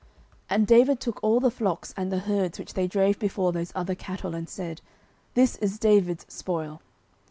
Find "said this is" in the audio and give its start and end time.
4.49-5.77